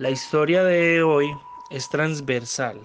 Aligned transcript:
La 0.00 0.08
historia 0.08 0.64
de 0.64 1.02
hoy 1.02 1.30
es 1.68 1.90
transversal. 1.90 2.80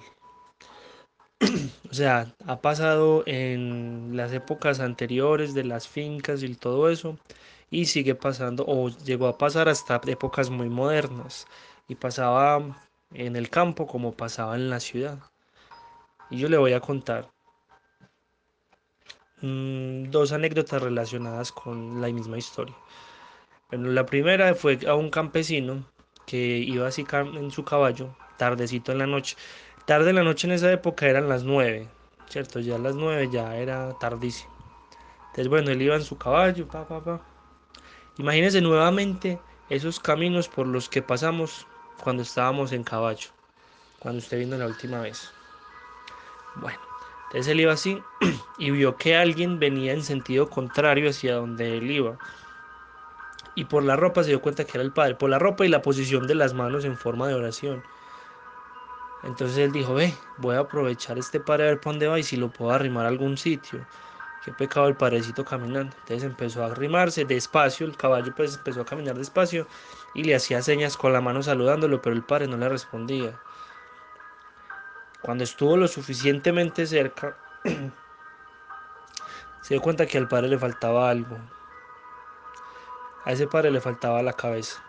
o 1.90 1.94
sea, 1.94 2.34
ha 2.46 2.60
pasado 2.60 3.22
en 3.24 4.14
las 4.14 4.34
épocas 4.34 4.80
anteriores 4.80 5.54
de 5.54 5.64
las 5.64 5.88
fincas 5.88 6.42
y 6.42 6.54
todo 6.54 6.90
eso, 6.90 7.18
y 7.70 7.86
sigue 7.86 8.14
pasando, 8.14 8.66
o 8.68 8.90
llegó 8.90 9.28
a 9.28 9.38
pasar 9.38 9.66
hasta 9.70 9.98
épocas 10.06 10.50
muy 10.50 10.68
modernas, 10.68 11.46
y 11.88 11.94
pasaba 11.94 12.84
en 13.14 13.34
el 13.34 13.48
campo 13.48 13.86
como 13.86 14.12
pasaba 14.12 14.54
en 14.54 14.68
la 14.68 14.78
ciudad. 14.78 15.18
Y 16.28 16.36
yo 16.36 16.50
le 16.50 16.58
voy 16.58 16.74
a 16.74 16.80
contar 16.80 17.30
mm, 19.40 20.10
dos 20.10 20.32
anécdotas 20.32 20.82
relacionadas 20.82 21.50
con 21.50 21.98
la 22.02 22.08
misma 22.08 22.36
historia. 22.36 22.76
Bueno, 23.70 23.88
la 23.88 24.04
primera 24.04 24.54
fue 24.54 24.78
a 24.86 24.94
un 24.94 25.08
campesino 25.08 25.95
que 26.26 26.58
iba 26.58 26.86
así 26.86 27.06
en 27.12 27.50
su 27.50 27.64
caballo, 27.64 28.14
tardecito 28.36 28.92
en 28.92 28.98
la 28.98 29.06
noche. 29.06 29.36
Tarde 29.86 30.10
en 30.10 30.16
la 30.16 30.24
noche 30.24 30.46
en 30.48 30.52
esa 30.52 30.72
época 30.72 31.06
eran 31.06 31.28
las 31.28 31.44
nueve, 31.44 31.88
¿cierto? 32.28 32.60
Ya 32.60 32.76
las 32.76 32.96
nueve 32.96 33.28
ya 33.30 33.56
era 33.56 33.96
tardísimo. 33.98 34.52
Entonces, 35.28 35.48
bueno, 35.48 35.70
él 35.70 35.82
iba 35.82 35.94
en 35.94 36.02
su 36.02 36.18
caballo, 36.18 36.66
pa, 36.66 36.86
pa, 36.86 37.00
pa. 37.02 37.20
Imagínense 38.18 38.60
nuevamente 38.60 39.38
esos 39.68 40.00
caminos 40.00 40.48
por 40.48 40.66
los 40.66 40.88
que 40.88 41.02
pasamos 41.02 41.66
cuando 42.02 42.22
estábamos 42.22 42.72
en 42.72 42.82
caballo, 42.82 43.28
cuando 43.98 44.18
usted 44.18 44.38
vino 44.38 44.56
la 44.56 44.66
última 44.66 45.00
vez. 45.00 45.30
Bueno, 46.56 46.78
entonces 47.26 47.52
él 47.52 47.60
iba 47.60 47.72
así 47.72 48.00
y 48.58 48.70
vio 48.70 48.96
que 48.96 49.16
alguien 49.16 49.58
venía 49.58 49.92
en 49.92 50.02
sentido 50.02 50.48
contrario 50.48 51.10
hacia 51.10 51.34
donde 51.34 51.76
él 51.76 51.90
iba. 51.90 52.18
Y 53.56 53.64
por 53.64 53.82
la 53.82 53.96
ropa 53.96 54.22
se 54.22 54.28
dio 54.28 54.40
cuenta 54.40 54.64
que 54.64 54.78
era 54.78 54.84
el 54.84 54.92
padre, 54.92 55.16
por 55.16 55.30
la 55.30 55.40
ropa 55.40 55.66
y 55.66 55.68
la 55.68 55.82
posición 55.82 56.28
de 56.28 56.36
las 56.36 56.54
manos 56.54 56.84
en 56.84 56.96
forma 56.96 57.26
de 57.26 57.34
oración. 57.34 57.82
Entonces 59.24 59.58
él 59.58 59.72
dijo, 59.72 59.94
ve, 59.94 60.14
voy 60.36 60.54
a 60.54 60.60
aprovechar 60.60 61.18
este 61.18 61.40
padre 61.40 61.64
a 61.64 61.66
ver 61.70 61.80
por 61.80 61.94
dónde 61.94 62.06
va 62.06 62.18
y 62.18 62.22
si 62.22 62.36
lo 62.36 62.50
puedo 62.50 62.70
arrimar 62.70 63.06
a 63.06 63.08
algún 63.08 63.36
sitio. 63.36 63.84
Qué 64.44 64.52
pecado 64.52 64.86
el 64.86 64.96
padrecito 64.96 65.44
caminando. 65.44 65.96
Entonces 66.00 66.22
empezó 66.22 66.62
a 66.62 66.66
arrimarse 66.66 67.24
despacio, 67.24 67.84
el 67.86 67.96
caballo 67.96 68.32
pues 68.36 68.54
empezó 68.56 68.82
a 68.82 68.84
caminar 68.84 69.16
despacio 69.16 69.66
y 70.14 70.22
le 70.22 70.36
hacía 70.36 70.62
señas 70.62 70.96
con 70.96 71.12
la 71.12 71.20
mano 71.20 71.42
saludándolo, 71.42 72.00
pero 72.00 72.14
el 72.14 72.22
padre 72.22 72.46
no 72.46 72.56
le 72.56 72.68
respondía. 72.68 73.40
Cuando 75.22 75.42
estuvo 75.42 75.76
lo 75.76 75.88
suficientemente 75.88 76.86
cerca, 76.86 77.36
se 79.62 79.74
dio 79.74 79.80
cuenta 79.82 80.06
que 80.06 80.18
al 80.18 80.28
padre 80.28 80.46
le 80.46 80.58
faltaba 80.58 81.10
algo. 81.10 81.36
A 83.26 83.32
ese 83.32 83.46
padre 83.46 83.70
le 83.70 83.80
faltaba 83.80 84.22
la 84.22 84.32
cabeza. 84.32 84.82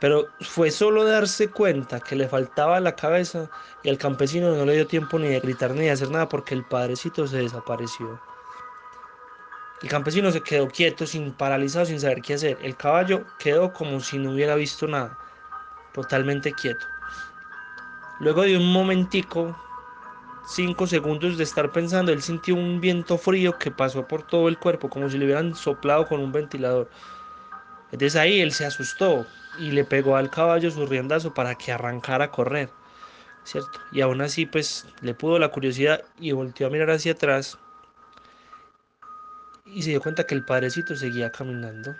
Pero 0.00 0.28
fue 0.40 0.70
solo 0.70 1.04
darse 1.04 1.50
cuenta 1.50 2.00
que 2.00 2.16
le 2.16 2.28
faltaba 2.28 2.80
la 2.80 2.96
cabeza 2.96 3.50
y 3.82 3.90
al 3.90 3.98
campesino 3.98 4.54
no 4.54 4.64
le 4.64 4.74
dio 4.74 4.86
tiempo 4.86 5.18
ni 5.18 5.28
de 5.28 5.40
gritar 5.40 5.72
ni 5.72 5.82
de 5.82 5.90
hacer 5.90 6.10
nada 6.10 6.28
porque 6.28 6.54
el 6.54 6.64
padrecito 6.64 7.26
se 7.26 7.38
desapareció. 7.38 8.20
El 9.82 9.88
campesino 9.88 10.30
se 10.30 10.40
quedó 10.40 10.68
quieto, 10.68 11.06
sin 11.06 11.32
paralizado, 11.32 11.86
sin 11.86 12.00
saber 12.00 12.22
qué 12.22 12.34
hacer. 12.34 12.58
El 12.62 12.76
caballo 12.76 13.24
quedó 13.38 13.72
como 13.72 14.00
si 14.00 14.18
no 14.18 14.32
hubiera 14.32 14.54
visto 14.54 14.86
nada, 14.88 15.16
totalmente 15.92 16.52
quieto. 16.52 16.86
Luego 18.20 18.42
de 18.42 18.56
un 18.56 18.72
momentico, 18.72 19.56
cinco 20.48 20.86
segundos 20.86 21.38
de 21.38 21.44
estar 21.44 21.72
pensando, 21.72 22.12
él 22.12 22.22
sintió 22.22 22.54
un 22.54 22.80
viento 22.80 23.18
frío 23.18 23.58
que 23.58 23.70
pasó 23.70 24.06
por 24.06 24.26
todo 24.26 24.48
el 24.48 24.58
cuerpo, 24.58 24.88
como 24.88 25.08
si 25.10 25.18
le 25.18 25.26
hubieran 25.26 25.54
soplado 25.54 26.06
con 26.06 26.20
un 26.20 26.32
ventilador. 26.32 26.90
Entonces 27.92 28.16
ahí 28.16 28.40
él 28.40 28.52
se 28.52 28.66
asustó, 28.66 29.26
y 29.58 29.72
le 29.72 29.84
pegó 29.84 30.16
al 30.16 30.30
caballo 30.30 30.70
su 30.70 30.86
riendazo 30.86 31.34
para 31.34 31.54
que 31.56 31.72
arrancara 31.72 32.26
a 32.26 32.30
correr, 32.30 32.70
¿cierto? 33.44 33.80
Y 33.92 34.00
aún 34.00 34.20
así, 34.20 34.46
pues 34.46 34.86
le 35.02 35.14
pudo 35.14 35.38
la 35.38 35.50
curiosidad 35.50 36.04
y 36.18 36.32
volteó 36.32 36.66
a 36.66 36.70
mirar 36.70 36.90
hacia 36.90 37.12
atrás 37.12 37.58
y 39.66 39.82
se 39.82 39.90
dio 39.90 40.00
cuenta 40.00 40.24
que 40.24 40.34
el 40.34 40.44
padrecito 40.44 40.96
seguía 40.96 41.30
caminando 41.30 41.94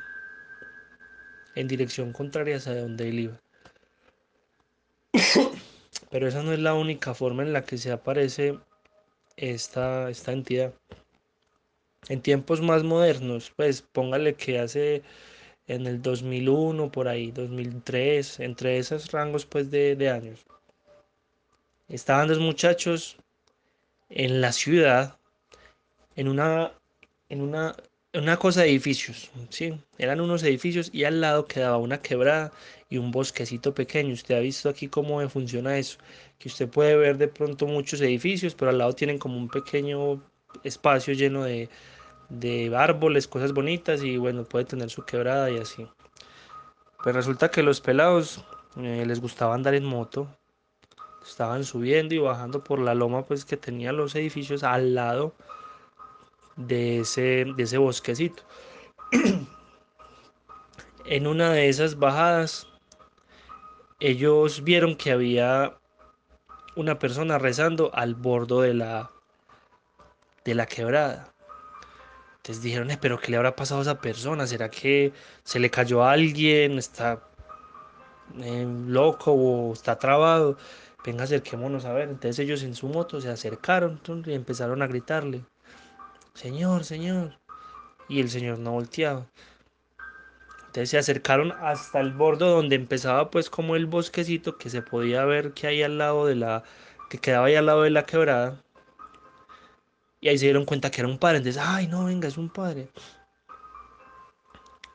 en 1.55 1.69
dirección 1.69 2.13
contraria 2.13 2.57
hacia 2.57 2.81
donde 2.81 3.09
él 3.09 3.19
iba. 3.19 3.41
Pero 6.11 6.29
esa 6.29 6.43
no 6.43 6.53
es 6.53 6.59
la 6.59 6.75
única 6.75 7.15
forma 7.15 7.43
en 7.43 7.53
la 7.53 7.65
que 7.65 7.79
se 7.79 7.93
aparece 7.93 8.59
esta, 9.37 10.11
esta 10.11 10.33
entidad. 10.33 10.75
En 12.09 12.23
tiempos 12.23 12.63
más 12.63 12.85
modernos, 12.85 13.53
pues 13.57 13.83
póngale 13.83 14.35
que 14.35 14.59
hace 14.59 15.03
en 15.67 15.87
el 15.87 16.01
2001, 16.01 16.91
por 16.91 17.09
ahí, 17.09 17.31
2003, 17.31 18.41
entre 18.41 18.79
esos 18.79 19.13
rangos 19.13 19.45
pues 19.45 19.71
de, 19.71 20.11
años. 20.11 20.45
Estaban 21.89 22.29
dos 22.29 22.39
muchachos 22.39 23.17
en 24.09 24.41
la 24.41 24.53
ciudad, 24.53 25.19
en 26.17 26.29
una, 26.29 26.73
en 27.29 27.43
una, 27.43 27.77
una 28.15 28.37
cosa 28.39 28.63
de 28.63 28.71
edificios, 28.71 29.31
¿sí? 29.51 29.79
Eran 29.99 30.21
unos 30.21 30.43
edificios 30.43 30.91
y 30.93 31.05
al 31.05 31.21
lado 31.21 31.47
quedaba 31.47 31.77
una 31.77 32.01
quebrada 32.01 32.53
y 32.89 32.99
un 32.99 33.11
bosquecito 33.11 33.75
pequeño. 33.75 34.15
Usted 34.15 34.37
ha 34.37 34.41
visto 34.41 34.69
aquí 34.69 34.89
cómo 34.89 35.27
funciona 35.29 35.79
eso, 35.79 35.99
que 36.39 36.49
usted 36.49 36.69
puede 36.69 36.97
ver 36.97 37.19
de 37.19 37.29
pronto 37.29 37.67
muchos 37.67 38.01
edificios, 38.01 38.55
pero 38.55 38.71
al 38.71 38.79
lado 38.79 38.95
tienen 38.95 39.19
como 39.19 39.37
un 39.37 39.49
pequeño 39.49 40.23
espacio 40.65 41.13
lleno 41.15 41.45
de, 41.45 41.69
de 42.31 42.75
árboles, 42.75 43.29
cosas 43.29 43.53
bonitas 43.53 44.03
y 44.03 44.17
bueno, 44.17 44.45
puede 44.45 44.65
tener 44.65 44.89
su 44.91 45.05
quebrada 45.05 45.51
y 45.51 45.59
así. 45.59 45.87
Pues 47.03 47.15
resulta 47.15 47.51
que 47.51 47.63
los 47.63 47.81
pelados 47.81 48.45
eh, 48.77 49.05
les 49.07 49.21
gustaba 49.21 49.55
andar 49.55 49.75
en 49.75 49.85
moto. 49.85 50.29
Estaban 51.25 51.63
subiendo 51.63 52.15
y 52.15 52.19
bajando 52.19 52.65
por 52.65 52.79
la 52.79 52.95
loma 52.95 53.27
pues 53.27 53.45
que 53.45 53.59
tenía 53.59 53.93
los 53.93 54.15
edificios 54.15 54.65
al 54.65 54.95
lado 54.95 55.35
de 56.59 57.01
ese, 57.01 57.47
de 57.57 57.63
ese 57.63 57.79
bosquecito. 57.79 58.43
en 61.07 61.27
una 61.27 61.53
de 61.53 61.69
esas 61.71 61.99
bajadas 61.99 62.67
ellos 64.01 64.63
vieron 64.63 64.95
que 64.97 65.11
había 65.11 65.79
una 66.77 66.99
persona 66.99 67.39
rezando 67.39 67.91
al 67.95 68.15
borde 68.15 68.69
de 68.69 68.75
la 68.75 69.11
de 70.45 70.55
la 70.55 70.67
quebrada. 70.67 71.33
Entonces 72.39 72.63
dijeron, 72.63 72.91
eh, 72.91 72.99
pero 73.01 73.19
¿qué 73.19 73.31
le 73.31 73.37
habrá 73.37 73.55
pasado 73.55 73.81
a 73.81 73.83
esa 73.83 74.01
persona? 74.01 74.47
¿Será 74.47 74.71
que 74.71 75.13
se 75.45 75.59
le 75.59 75.71
cayó 75.71 76.03
a 76.03 76.13
alguien? 76.13 76.79
¿Está 76.79 77.21
eh, 78.41 78.67
loco 78.87 79.33
o 79.33 79.73
está 79.73 79.99
trabado? 79.99 80.57
Venga, 81.05 81.25
acerquémonos 81.25 81.85
a 81.85 81.93
ver. 81.93 82.09
Entonces 82.09 82.39
ellos 82.39 82.63
en 82.63 82.75
su 82.75 82.89
moto 82.89 83.21
se 83.21 83.29
acercaron 83.29 84.01
y 84.27 84.33
empezaron 84.33 84.81
a 84.83 84.87
gritarle, 84.87 85.45
Señor, 86.39 86.85
Señor. 86.85 87.37
Y 88.09 88.21
el 88.21 88.31
Señor 88.31 88.61
no 88.61 88.71
volteaba. 88.71 89.27
Entonces 90.67 90.91
se 90.91 90.99
acercaron 90.99 91.51
hasta 91.51 91.99
el 91.99 92.13
borde 92.13 92.47
donde 92.47 92.77
empezaba 92.77 93.29
pues 93.29 93.51
como 93.51 93.75
el 93.75 93.87
bosquecito 93.87 94.57
que 94.57 94.71
se 94.71 94.81
podía 94.81 95.25
ver 95.25 95.53
que 95.53 95.67
hay 95.67 95.83
al 95.83 95.99
lado 95.99 96.27
de 96.27 96.37
la, 96.37 96.63
que 97.11 97.19
quedaba 97.19 97.47
ahí 97.47 97.57
al 97.57 97.67
lado 97.67 97.83
de 97.83 97.91
la 97.91 98.07
quebrada. 98.07 98.63
Y 100.21 100.29
ahí 100.29 100.39
se 100.39 100.45
dieron 100.45 100.65
cuenta 100.65 100.93
que 100.93 101.01
era 101.01 101.09
un 101.09 101.19
padre. 101.19 101.39
Entonces, 101.39 101.61
ay, 101.61 101.89
no, 101.89 102.05
venga, 102.05 102.29
es 102.29 102.39
un 102.39 102.51
padre. 102.51 102.89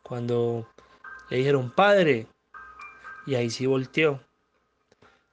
Cuando 0.02 0.66
le 1.30 1.38
dijeron 1.38 1.72
padre, 1.72 2.28
y 3.26 3.36
ahí 3.36 3.50
sí 3.50 3.66
volteó. 3.66 4.22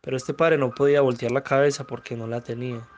Pero 0.00 0.16
este 0.16 0.34
padre 0.34 0.59
no 0.59 0.72
podía 0.72 1.03
voltear 1.03 1.31
la 1.31 1.44
cabeza 1.44 1.84
porque 1.84 2.16
no 2.16 2.27
la 2.27 2.41
tenía. 2.41 2.88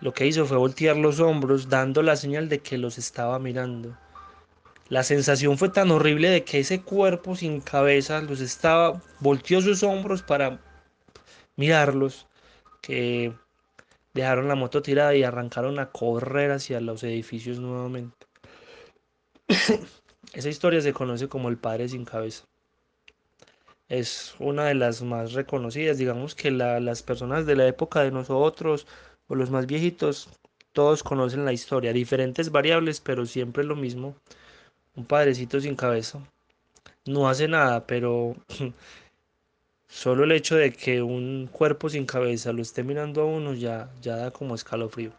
Lo 0.00 0.12
que 0.12 0.26
hizo 0.26 0.44
fue 0.46 0.56
voltear 0.56 0.96
los 0.96 1.20
hombros, 1.20 1.68
dando 1.68 2.02
la 2.02 2.16
señal 2.16 2.48
de 2.48 2.60
que 2.60 2.78
los 2.78 2.98
estaba 2.98 3.38
mirando. 3.38 3.96
La 4.88 5.02
sensación 5.02 5.56
fue 5.56 5.70
tan 5.70 5.90
horrible 5.90 6.28
de 6.28 6.44
que 6.44 6.60
ese 6.60 6.82
cuerpo 6.82 7.36
sin 7.36 7.60
cabeza 7.60 8.20
los 8.20 8.40
estaba, 8.40 9.00
volteó 9.20 9.60
sus 9.60 9.82
hombros 9.82 10.22
para 10.22 10.60
mirarlos, 11.56 12.26
que 12.82 13.32
dejaron 14.12 14.48
la 14.48 14.54
moto 14.54 14.82
tirada 14.82 15.14
y 15.14 15.22
arrancaron 15.22 15.78
a 15.78 15.90
correr 15.90 16.50
hacia 16.50 16.80
los 16.80 17.02
edificios 17.02 17.58
nuevamente. 17.58 18.26
Esa 20.34 20.48
historia 20.48 20.80
se 20.80 20.92
conoce 20.92 21.28
como 21.28 21.48
el 21.48 21.56
padre 21.56 21.88
sin 21.88 22.04
cabeza. 22.04 22.44
Es 23.88 24.34
una 24.38 24.64
de 24.64 24.74
las 24.74 25.02
más 25.02 25.32
reconocidas. 25.32 25.98
Digamos 25.98 26.34
que 26.34 26.50
las 26.50 27.02
personas 27.02 27.46
de 27.46 27.56
la 27.56 27.66
época 27.66 28.02
de 28.02 28.10
nosotros 28.10 28.86
o 29.28 29.34
los 29.34 29.50
más 29.50 29.66
viejitos, 29.66 30.28
todos 30.72 31.02
conocen 31.02 31.44
la 31.44 31.52
historia. 31.52 31.92
Diferentes 31.92 32.50
variables, 32.50 33.00
pero 33.00 33.26
siempre 33.26 33.64
lo 33.64 33.76
mismo. 33.76 34.16
Un 34.96 35.06
padrecito 35.06 35.60
sin 35.60 35.76
cabeza. 35.76 36.20
No 37.06 37.28
hace 37.28 37.48
nada, 37.48 37.86
pero 37.86 38.36
Solo 39.94 40.24
el 40.24 40.32
hecho 40.32 40.56
de 40.56 40.72
que 40.72 41.02
un 41.02 41.46
cuerpo 41.46 41.88
sin 41.88 42.04
cabeza 42.04 42.52
lo 42.52 42.62
esté 42.62 42.82
mirando 42.82 43.22
a 43.22 43.26
uno 43.26 43.54
ya, 43.54 43.92
ya 44.02 44.16
da 44.16 44.32
como 44.32 44.56
escalofrío. 44.56 45.12